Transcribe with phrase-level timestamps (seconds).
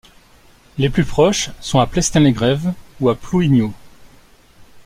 [0.79, 3.71] Les plus proches sont à Plestin-les-Grèves ou à Plouigneau.